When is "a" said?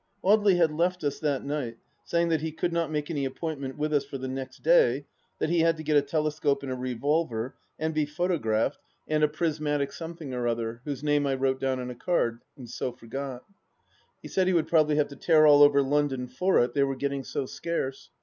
5.95-6.01, 6.71-6.75, 9.23-9.37, 11.91-11.95